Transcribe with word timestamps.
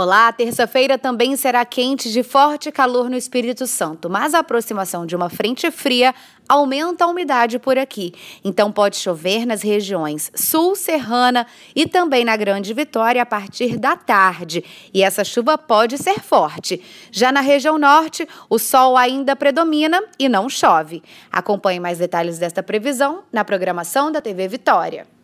Olá, 0.00 0.30
terça-feira 0.30 0.96
também 0.96 1.34
será 1.34 1.64
quente 1.64 2.12
de 2.12 2.22
forte 2.22 2.70
calor 2.70 3.10
no 3.10 3.16
Espírito 3.16 3.66
Santo, 3.66 4.08
mas 4.08 4.32
a 4.32 4.38
aproximação 4.38 5.04
de 5.04 5.16
uma 5.16 5.28
frente 5.28 5.68
fria 5.72 6.14
aumenta 6.48 7.02
a 7.02 7.08
umidade 7.08 7.58
por 7.58 7.76
aqui. 7.76 8.14
Então 8.44 8.70
pode 8.70 8.94
chover 8.94 9.44
nas 9.44 9.60
regiões 9.60 10.30
sul, 10.36 10.76
serrana 10.76 11.48
e 11.74 11.84
também 11.84 12.24
na 12.24 12.36
Grande 12.36 12.72
Vitória 12.72 13.20
a 13.20 13.26
partir 13.26 13.76
da 13.76 13.96
tarde. 13.96 14.62
E 14.94 15.02
essa 15.02 15.24
chuva 15.24 15.58
pode 15.58 15.98
ser 15.98 16.20
forte. 16.20 16.80
Já 17.10 17.32
na 17.32 17.40
região 17.40 17.76
norte, 17.76 18.24
o 18.48 18.56
sol 18.56 18.96
ainda 18.96 19.34
predomina 19.34 20.00
e 20.16 20.28
não 20.28 20.48
chove. 20.48 21.02
Acompanhe 21.28 21.80
mais 21.80 21.98
detalhes 21.98 22.38
desta 22.38 22.62
previsão 22.62 23.24
na 23.32 23.44
programação 23.44 24.12
da 24.12 24.20
TV 24.20 24.46
Vitória. 24.46 25.17